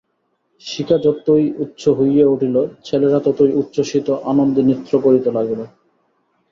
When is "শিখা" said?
0.61-0.97